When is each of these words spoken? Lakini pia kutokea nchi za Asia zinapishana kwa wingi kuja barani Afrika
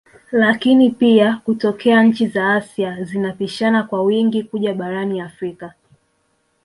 Lakini 0.31 0.89
pia 0.89 1.41
kutokea 1.45 2.03
nchi 2.03 2.27
za 2.27 2.53
Asia 2.55 3.03
zinapishana 3.03 3.83
kwa 3.83 4.03
wingi 4.03 4.43
kuja 4.43 4.73
barani 4.73 5.21
Afrika 5.21 5.73